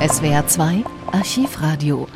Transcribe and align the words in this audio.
SWR 0.00 0.46
2 0.46 0.84
Archivradio 1.10 2.06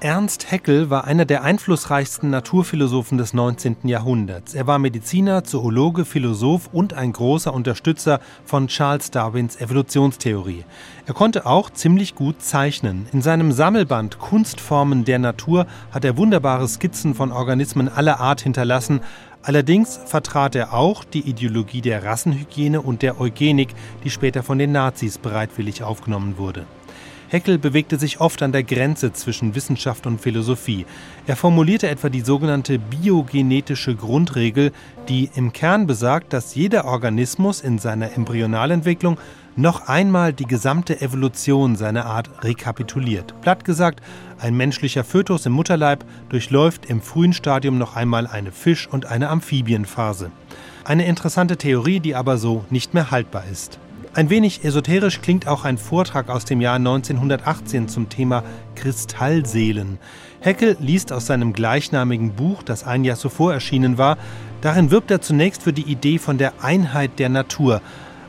Ernst 0.00 0.50
Haeckel 0.50 0.90
war 0.90 1.04
einer 1.04 1.24
der 1.24 1.44
einflussreichsten 1.44 2.30
Naturphilosophen 2.30 3.18
des 3.18 3.34
19. 3.34 3.76
Jahrhunderts. 3.84 4.52
Er 4.52 4.66
war 4.66 4.80
Mediziner, 4.80 5.44
Zoologe, 5.44 6.04
Philosoph 6.04 6.68
und 6.72 6.92
ein 6.94 7.12
großer 7.12 7.54
Unterstützer 7.54 8.18
von 8.44 8.66
Charles 8.66 9.12
Darwins 9.12 9.60
Evolutionstheorie. 9.60 10.64
Er 11.06 11.14
konnte 11.14 11.46
auch 11.46 11.70
ziemlich 11.70 12.16
gut 12.16 12.42
zeichnen. 12.42 13.06
In 13.12 13.22
seinem 13.22 13.52
Sammelband 13.52 14.18
Kunstformen 14.18 15.04
der 15.04 15.20
Natur 15.20 15.66
hat 15.92 16.04
er 16.04 16.16
wunderbare 16.16 16.66
Skizzen 16.66 17.14
von 17.14 17.30
Organismen 17.30 17.88
aller 17.88 18.18
Art 18.18 18.40
hinterlassen. 18.40 19.02
Allerdings 19.42 20.00
vertrat 20.04 20.56
er 20.56 20.72
auch 20.72 21.04
die 21.04 21.28
Ideologie 21.28 21.80
der 21.80 22.02
Rassenhygiene 22.02 22.80
und 22.80 23.02
der 23.02 23.20
Eugenik, 23.20 23.74
die 24.02 24.10
später 24.10 24.42
von 24.42 24.58
den 24.58 24.72
Nazis 24.72 25.18
bereitwillig 25.18 25.82
aufgenommen 25.84 26.38
wurde. 26.38 26.66
Heckel 27.32 27.56
bewegte 27.56 27.98
sich 27.98 28.20
oft 28.20 28.42
an 28.42 28.52
der 28.52 28.62
Grenze 28.62 29.14
zwischen 29.14 29.54
Wissenschaft 29.54 30.06
und 30.06 30.20
Philosophie. 30.20 30.84
Er 31.26 31.34
formulierte 31.34 31.88
etwa 31.88 32.10
die 32.10 32.20
sogenannte 32.20 32.78
biogenetische 32.78 33.94
Grundregel, 33.96 34.70
die 35.08 35.30
im 35.34 35.54
Kern 35.54 35.86
besagt, 35.86 36.34
dass 36.34 36.54
jeder 36.54 36.84
Organismus 36.84 37.62
in 37.62 37.78
seiner 37.78 38.12
Embryonalentwicklung 38.12 39.16
noch 39.56 39.88
einmal 39.88 40.34
die 40.34 40.44
gesamte 40.44 41.00
Evolution 41.00 41.74
seiner 41.74 42.04
Art 42.04 42.28
rekapituliert. 42.44 43.34
Platt 43.40 43.64
gesagt, 43.64 44.02
ein 44.38 44.54
menschlicher 44.54 45.02
Fötus 45.02 45.46
im 45.46 45.52
Mutterleib 45.52 46.04
durchläuft 46.28 46.84
im 46.84 47.00
frühen 47.00 47.32
Stadium 47.32 47.78
noch 47.78 47.96
einmal 47.96 48.26
eine 48.26 48.52
Fisch- 48.52 48.88
und 48.88 49.06
eine 49.06 49.30
Amphibienphase. 49.30 50.30
Eine 50.84 51.06
interessante 51.06 51.56
Theorie, 51.56 52.00
die 52.00 52.14
aber 52.14 52.36
so 52.36 52.66
nicht 52.68 52.92
mehr 52.92 53.10
haltbar 53.10 53.44
ist. 53.50 53.78
Ein 54.14 54.28
wenig 54.28 54.62
esoterisch 54.62 55.22
klingt 55.22 55.48
auch 55.48 55.64
ein 55.64 55.78
Vortrag 55.78 56.28
aus 56.28 56.44
dem 56.44 56.60
Jahr 56.60 56.74
1918 56.74 57.88
zum 57.88 58.10
Thema 58.10 58.44
Kristallseelen. 58.74 59.98
Heckel 60.40 60.76
liest 60.80 61.14
aus 61.14 61.24
seinem 61.24 61.54
gleichnamigen 61.54 62.34
Buch, 62.34 62.62
das 62.62 62.84
ein 62.84 63.04
Jahr 63.04 63.16
zuvor 63.16 63.54
erschienen 63.54 63.96
war. 63.96 64.18
Darin 64.60 64.90
wirbt 64.90 65.10
er 65.10 65.22
zunächst 65.22 65.62
für 65.62 65.72
die 65.72 65.90
Idee 65.90 66.18
von 66.18 66.36
der 66.36 66.62
Einheit 66.62 67.18
der 67.18 67.30
Natur. 67.30 67.80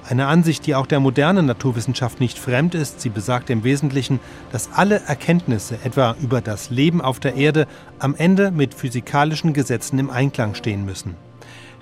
Eine 0.07 0.27
Ansicht, 0.27 0.65
die 0.67 0.75
auch 0.75 0.87
der 0.87 1.01
modernen 1.01 1.47
Naturwissenschaft 1.47 2.21
nicht 2.21 2.39
fremd 2.39 2.75
ist. 2.75 3.01
Sie 3.01 3.09
besagt 3.09 3.49
im 3.49 3.65
Wesentlichen, 3.65 4.21
dass 4.53 4.69
alle 4.71 5.01
Erkenntnisse, 5.01 5.79
etwa 5.83 6.15
über 6.21 6.39
das 6.39 6.69
Leben 6.69 7.01
auf 7.01 7.19
der 7.19 7.35
Erde, 7.35 7.67
am 7.99 8.15
Ende 8.15 8.51
mit 8.51 8.73
physikalischen 8.73 9.51
Gesetzen 9.51 9.99
im 9.99 10.09
Einklang 10.09 10.55
stehen 10.55 10.85
müssen. 10.85 11.15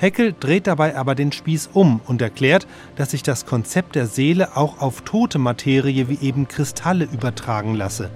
Heckel 0.02 0.34
dreht 0.40 0.66
dabei 0.66 0.98
aber 0.98 1.14
den 1.14 1.32
Spieß 1.32 1.70
um 1.74 2.02
und 2.08 2.24
erklärt, 2.24 2.66
dass 2.96 3.12
sich 3.12 3.22
das 3.22 3.46
Konzept 3.46 3.94
der 3.94 4.08
Seele 4.08 4.58
auch 4.58 4.80
auf 4.82 5.02
tote 5.02 5.38
Materie 5.38 6.10
wie 6.10 6.18
eben 6.26 6.48
Kristalle 6.48 7.06
übertragen 7.06 7.76
lasse. 7.76 8.10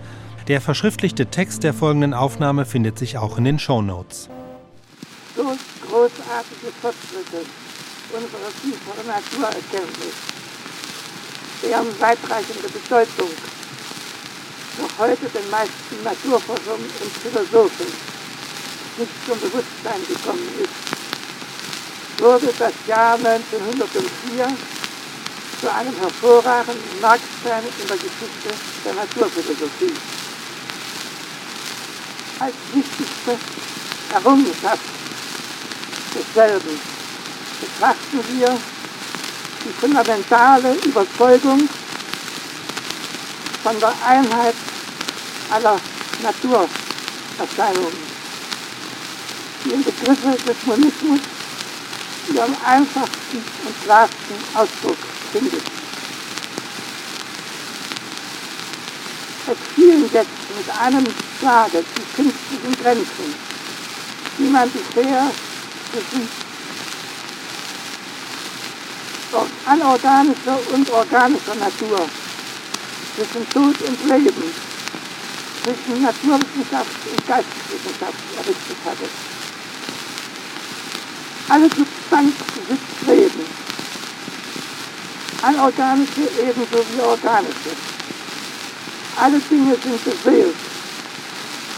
Der 0.47 0.61
verschriftlichte 0.61 1.27
Text 1.27 1.61
der 1.61 1.75
folgenden 1.75 2.16
Aufnahme 2.16 2.66
findet 2.66 2.97
sich 2.97 3.19
auch 3.19 3.38
in 3.38 3.44
den 3.44 3.59
Show 3.59 3.83
Notes. 3.83 4.30
So 5.36 5.44
großartige 5.44 6.73
Fortschritte 6.81 7.45
unserer 8.09 8.49
tieferen 8.64 9.05
Naturerkenntnis, 9.05 10.16
deren 11.61 12.02
weitreichende 12.02 12.67
Bedeutung 12.67 13.30
noch 14.81 14.97
heute 15.05 15.27
den 15.27 15.52
meisten 15.52 16.03
Naturforschern 16.03 16.81
und 16.81 17.11
Philosophen 17.22 17.94
nicht 18.97 19.11
zum 19.27 19.39
Bewusstsein 19.39 20.02
gekommen 20.09 20.49
ist 20.64 21.05
wurde 22.26 22.52
das 22.58 22.73
Jahr 22.88 23.14
1904 23.14 24.48
zu 25.62 25.72
einem 25.72 25.95
hervorragenden 25.95 27.00
Markstein 27.00 27.64
in 27.80 27.88
der 27.88 27.98
Geschichte 27.98 28.50
der 28.84 28.94
Naturphilosophie. 28.95 29.94
Als 32.40 32.56
wichtigste 32.73 33.38
Errungenschaft 34.11 34.82
desselben 36.16 36.80
betrachten 37.61 38.20
wir 38.33 38.58
die 39.64 39.73
fundamentale 39.80 40.73
Überzeugung 40.83 41.70
von 43.61 43.80
der 43.80 43.94
Einheit 44.04 44.55
aller 45.52 45.80
Naturerscheinungen, 46.23 47.98
die 49.64 49.70
im 49.70 49.83
Begriffe 49.83 50.38
des 50.44 50.66
Monismus 50.66 51.35
ihren 52.33 52.55
einfachsten 52.63 53.37
und 53.37 53.83
klarsten 53.83 54.36
Ausdruck 54.53 54.97
findet. 55.31 55.61
Es 59.47 59.58
fielen 59.75 60.09
jetzt 60.11 60.30
mit 60.58 60.81
einem 60.81 61.05
Schlage 61.39 61.83
die 61.83 62.15
künstlichen 62.15 62.81
Grenzen, 62.81 63.36
die 64.39 64.49
man 64.49 64.69
bisher 64.71 65.31
zwischen 65.91 66.27
anorganischer 69.65 70.59
und 70.73 70.89
organischer 70.92 71.55
Natur, 71.55 72.07
zwischen 73.15 73.49
Tod 73.49 73.75
und 73.81 74.05
Leben, 74.09 74.53
zwischen 75.63 76.02
Naturwissenschaft 76.02 77.07
und 77.11 77.27
Geisteswissenschaft 77.27 78.19
errichtet 78.37 78.77
hatte. 78.86 79.35
Alle 81.48 81.70
Substanz 81.70 82.33
besitzt 82.56 83.08
Leben. 83.08 83.45
Anorganische 85.44 86.22
ebenso 86.42 86.83
wie 86.92 87.02
organische. 87.02 87.72
Alle 89.16 89.39
Dinge 89.39 89.78
sind 89.84 90.04
beseelt. 90.04 90.55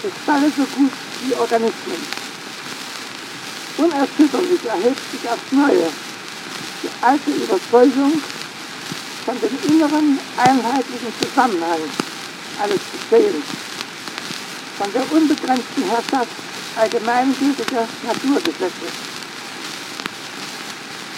Kristalle 0.02 0.52
so 0.56 0.64
gut 0.64 0.92
wie 1.24 1.34
Organismen. 1.34 2.02
Unerschütterlich 3.78 4.66
erhebt 4.66 5.12
sich 5.12 5.30
aufs 5.30 5.52
Neue 5.52 5.90
die 6.84 6.90
alte 7.02 7.32
Überzeugung 7.32 8.22
von 9.26 9.36
dem 9.42 9.74
inneren 9.74 10.20
einheitlichen 10.38 11.14
Zusammenhang 11.22 11.82
alles 12.62 12.80
Geschehens, 12.92 13.46
von 14.78 14.92
der 14.94 15.12
unbegrenzten 15.12 15.84
Herrschaft 15.84 16.32
allgemeingültiger 16.78 17.88
Naturgesetze 18.04 19.17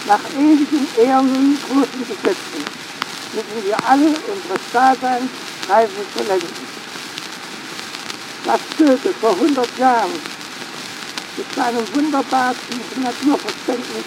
nach 0.09 0.19
ewigen 0.35 0.87
ehernen 0.97 1.55
großen 1.67 1.99
Gesetzen 1.99 2.65
müssen 3.31 3.63
wir 3.63 3.77
alle 3.87 4.07
unseres 4.07 4.65
Daseins 4.73 5.29
Preise 5.67 6.01
verlängern. 6.15 6.67
Was 8.45 8.59
Goethe 8.75 9.13
vor 9.21 9.33
100 9.33 9.77
Jahren 9.77 10.19
mit 11.37 11.55
seinem 11.55 11.95
wunderbar 11.95 12.55
tiefen 12.55 13.03
Naturverständnis 13.03 14.05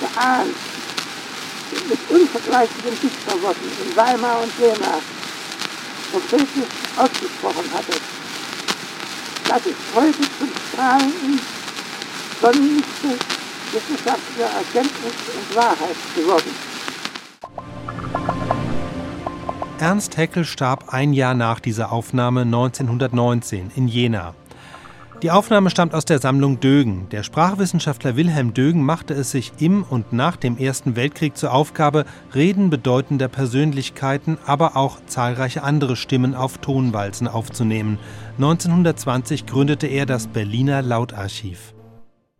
geahnt 0.00 0.54
und 1.72 1.88
mit 1.90 1.98
unvergleichlichen 2.08 2.98
Dichterworten 3.02 3.70
in 3.84 3.96
Weimar 3.96 4.40
und 4.40 4.52
Jena 4.58 4.98
prophetisch 6.10 6.72
ausgesprochen 6.96 7.70
hatte. 7.74 7.92
Das 9.46 9.66
ist 9.66 9.76
heute 9.94 10.22
zum 10.38 10.50
strahlenden 10.72 11.40
Sonnenlichte 12.40 13.37
wissenschaftlicher 13.72 14.50
Erkenntnis 14.50 15.14
und 15.34 15.56
Wahrheit 15.56 15.96
geworden. 16.14 16.50
Ernst 19.80 20.16
Haeckel 20.16 20.44
starb 20.44 20.92
ein 20.92 21.12
Jahr 21.12 21.34
nach 21.34 21.60
dieser 21.60 21.92
Aufnahme 21.92 22.42
1919 22.42 23.70
in 23.76 23.86
Jena. 23.86 24.34
Die 25.22 25.32
Aufnahme 25.32 25.68
stammt 25.70 25.94
aus 25.94 26.04
der 26.04 26.20
Sammlung 26.20 26.60
Dögen. 26.60 27.08
Der 27.10 27.24
Sprachwissenschaftler 27.24 28.14
Wilhelm 28.14 28.54
Dögen 28.54 28.84
machte 28.84 29.14
es 29.14 29.32
sich 29.32 29.52
im 29.58 29.82
und 29.82 30.12
nach 30.12 30.36
dem 30.36 30.56
Ersten 30.58 30.94
Weltkrieg 30.94 31.36
zur 31.36 31.52
Aufgabe, 31.52 32.04
Reden 32.36 32.70
bedeutender 32.70 33.26
Persönlichkeiten, 33.26 34.38
aber 34.46 34.76
auch 34.76 34.98
zahlreiche 35.06 35.64
andere 35.64 35.96
Stimmen 35.96 36.36
auf 36.36 36.58
Tonwalzen 36.58 37.26
aufzunehmen. 37.26 37.98
1920 38.36 39.46
gründete 39.46 39.88
er 39.88 40.06
das 40.06 40.28
Berliner 40.28 40.82
Lautarchiv. 40.82 41.74